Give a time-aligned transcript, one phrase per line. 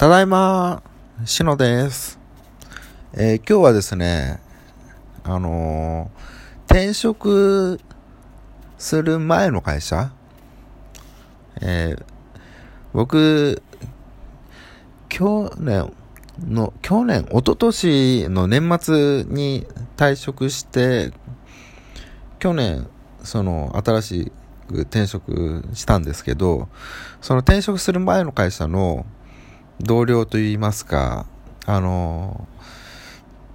[0.00, 0.82] ただいま、
[1.26, 2.18] しのです。
[3.12, 4.40] えー、今日はですね、
[5.24, 7.78] あのー、転職
[8.78, 10.10] する前の会社、
[11.60, 12.04] えー、
[12.94, 13.62] 僕、
[15.10, 15.92] 去年
[16.48, 19.66] の、去年、一昨年の年末に
[19.98, 21.12] 退職して、
[22.38, 22.88] 去年、
[23.22, 24.32] その、新し
[24.66, 26.70] く転職したんですけど、
[27.20, 29.04] その転職する前の会社の、
[29.80, 31.26] 同僚といいますか、
[31.66, 32.46] あの、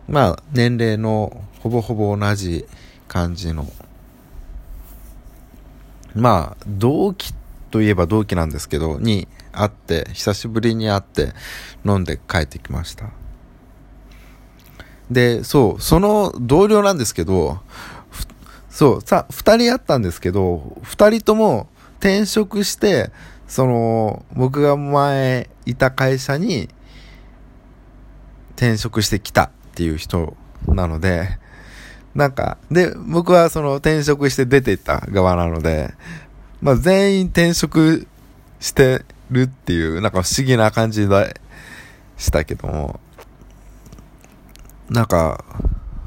[0.07, 2.65] まあ、年齢のほぼほぼ同じ
[3.07, 3.67] 感じの、
[6.15, 7.33] まあ、同期
[7.71, 11.33] といえば同期なんですけど、に会って、久しぶりに会って
[11.85, 13.09] 飲んで帰ってきました。
[15.11, 17.59] で、そう、その同僚なんですけど、
[18.69, 21.67] そう、さ、二人あったんですけど、二人とも
[21.99, 23.11] 転職して、
[23.47, 26.69] その、僕が前いた会社に
[28.55, 30.35] 転職してきたっていう人
[30.67, 31.37] なので、
[32.13, 35.93] なんか、で、僕はその転職して出ていった側なので、
[36.61, 38.07] まあ全員転職
[38.59, 41.39] してるっていう、なんか不思議な感じで
[42.17, 42.99] したけども、
[44.89, 45.43] なんか、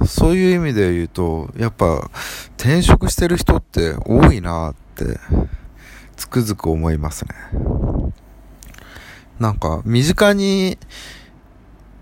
[0.06, 2.10] そういう意味で言うと、やっぱ
[2.56, 5.18] 転職してる人って多いなって
[6.16, 7.30] つくづく思いますね。
[9.38, 10.78] なんか、身近に、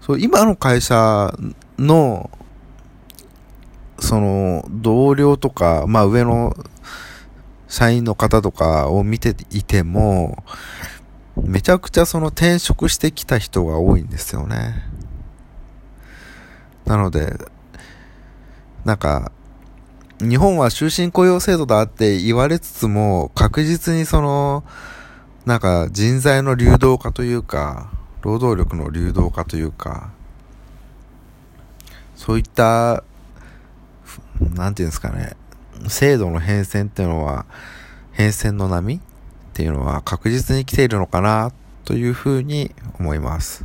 [0.00, 1.34] そう、今の会社
[1.78, 2.30] の、
[3.98, 6.56] その、同僚とか、まあ上の
[7.68, 10.44] 社員の方とかを見ていても、
[11.36, 14.82] めちゃくちゃその転職してきた人が多いんですよね。
[16.86, 17.34] なので、
[18.84, 19.32] なんか、
[20.20, 24.64] 日本は終身雇用制度だって言われつつも、確実にその、
[25.46, 27.88] なんか人材の流動化というか、
[28.22, 30.10] 労働力の流動化というか、
[32.16, 33.04] そういった、
[34.40, 35.36] なんていうんですかね、
[35.86, 37.46] 制度の変遷っていうのは、
[38.10, 39.00] 変遷の波っ
[39.52, 41.52] ていうのは確実に来ているのかな
[41.84, 43.64] というふうに思います。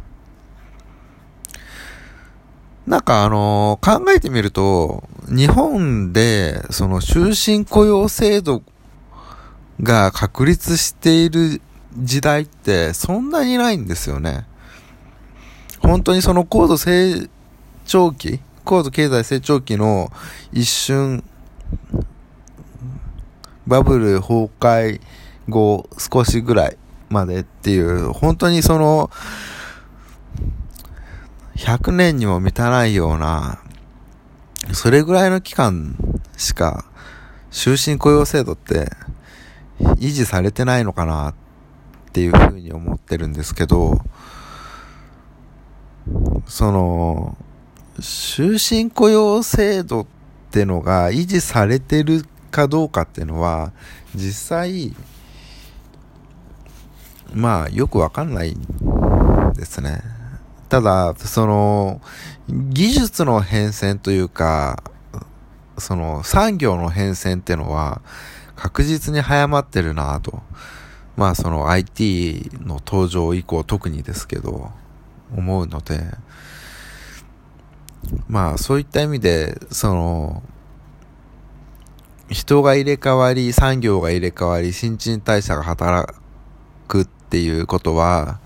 [2.86, 8.62] なんかあのー、考えてみると、日本で、その終身雇用制度
[9.82, 11.60] が確立している
[11.98, 14.46] 時代ってそんなにないんですよね。
[15.80, 17.30] 本当にその高度成
[17.86, 20.12] 長期、高度経済成長期の
[20.52, 21.24] 一瞬、
[23.68, 25.02] バブル崩壊
[25.50, 26.78] 後少しぐらい
[27.10, 29.10] までっていう、本当にその、
[31.56, 33.60] 100年にも満たないような、
[34.74, 35.96] それぐらいの期間
[36.38, 36.86] しか
[37.50, 38.92] 終身雇用制度って
[39.98, 41.34] 維持されてないのかなっ
[42.12, 44.00] ていうふうに思ってるんですけど、
[46.46, 47.38] その、
[48.00, 50.06] 終身雇用制度っ
[50.52, 53.72] てのが維持されてるかどうかっていうのは、
[54.16, 54.96] 実際、
[57.34, 58.58] まあ、よくわかんない
[59.56, 60.02] ですね。
[60.68, 62.02] ただ、その、
[62.50, 64.84] 技術の変遷というか、
[65.78, 68.02] その産業の変遷ってのは
[68.56, 70.42] 確実に早まってるなと。
[71.16, 74.72] まあその IT の登場以降特にですけど、
[75.36, 76.00] 思うので、
[78.28, 80.44] まあそういった意味で、その、
[82.30, 86.14] 人が入れ替わり、産業が入れ替わり、新陳代謝が働
[86.88, 88.40] くっていうことは、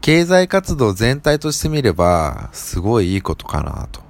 [0.00, 4.02] 経済活動全体として見れば、すごいいいことかな、と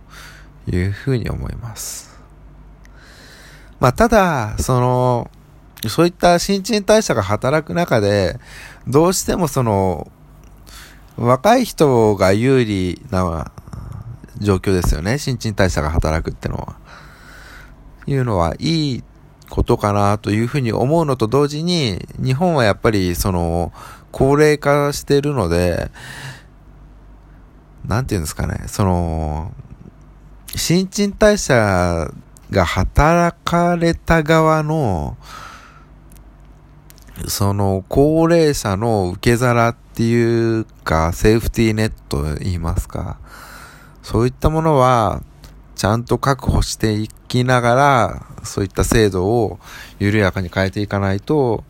[0.75, 2.19] いうふうに思います。
[3.81, 5.31] まあ、ただ、その、
[5.87, 8.39] そういった新陳代謝が働く中で、
[8.89, 10.11] どうしてもその、
[11.17, 13.53] 若い人が有利な
[14.39, 15.19] 状況ですよね。
[15.19, 16.77] 新陳代謝が働くってのは。
[18.07, 19.05] いうのはいい
[19.51, 23.73] ことかなというふうに思うのと同時に、日本はやっぱりその、
[24.11, 25.91] 高齢化してるので、
[27.87, 29.53] なんていうんですかね、その、
[30.55, 32.11] 新陳代謝
[32.51, 35.17] が働かれた側の、
[37.27, 43.19] その高齢者の受け皿っていうか、セーフティーネット言いますか。
[44.03, 45.23] そういったものは、
[45.75, 49.59] ちゃんと確保していきながら、そういった制度を
[49.99, 51.65] 緩やかに変えていかないと、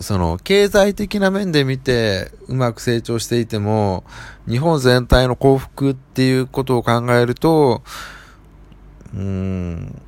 [0.00, 4.04] その、経済的な面で見て、うまく成長していても、
[4.48, 7.82] 日本全体の幸福っていうことを考えると、
[9.14, 10.00] うん、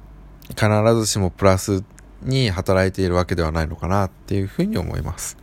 [0.49, 1.85] 必ずしもプラス
[2.23, 5.37] に働いているわけではないのかなっていうふうに思います。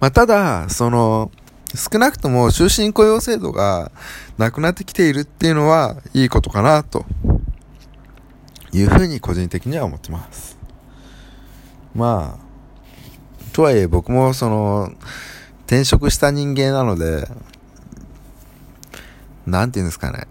[0.00, 1.30] まあ、ただ、その、
[1.74, 3.90] 少なくとも終身雇用制度が
[4.38, 7.04] なくなってきているっていうのはいいことかなと
[8.72, 10.56] いうふうに個人的には思ってます。
[11.94, 14.92] まあ、とはいえ僕もその
[15.66, 17.28] 転職した人間なので、
[19.46, 20.26] なんていうんですかね。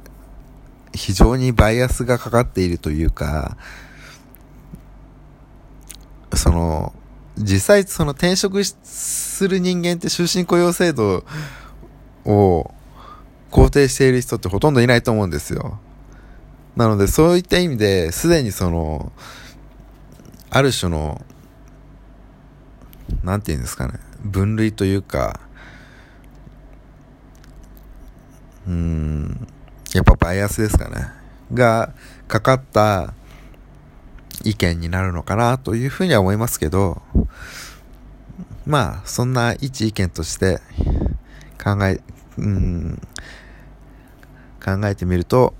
[0.93, 3.57] 非常にバイアスがかかっているというか、
[6.45, 6.93] その、
[7.37, 11.25] 実際その転職する人間って終身雇用制度
[12.23, 12.71] を
[13.49, 15.79] 肯定している人ってほとんどいないと思うんですよ。
[16.75, 19.11] なのでそういった意味ですでにその、
[20.51, 21.25] ある種の、
[23.23, 23.93] なんて言うんですかね、
[24.23, 25.39] 分類というか、
[28.67, 29.47] うん、
[29.93, 31.07] やっぱバイアスですかね。
[31.51, 31.91] が
[32.27, 33.15] かかった
[34.45, 37.01] 意見になるのかなというふうには思いますけど、
[38.65, 40.59] まあ、そんな一意見として
[41.61, 41.99] 考え、
[42.37, 43.01] うん、
[44.63, 45.53] 考えてみると、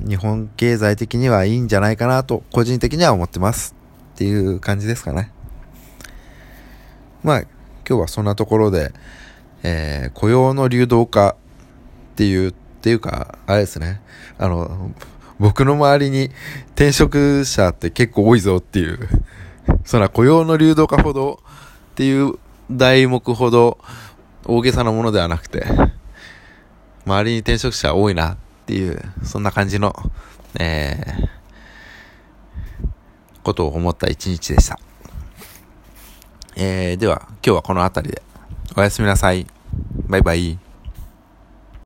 [0.00, 3.76] 日本経済的にはいいんじゃないかなと個人的には思ってます
[4.14, 5.30] っていう感じですかね。
[7.22, 8.92] まあ、今日はそんなところで、
[9.62, 11.36] えー、雇用の流動化っ
[12.16, 14.00] ていう、っていうか、あれですね。
[14.38, 14.92] あの、
[15.38, 16.30] 僕の周りに
[16.74, 18.98] 転職者って結構多いぞっていう、
[19.84, 21.40] そら雇用の流動化ほど
[21.92, 22.38] っていう
[22.70, 23.78] 題目ほど
[24.44, 25.66] 大げさなものではなくて、
[27.06, 28.36] 周りに転職者多いなっ
[28.66, 29.94] ていう、そんな感じの、
[30.58, 31.28] えー、
[33.42, 34.78] ことを思った一日でした。
[36.56, 38.22] えー、では、今日はこの辺りで。
[38.76, 39.46] おやすみなさい。
[40.08, 40.67] バイバイ。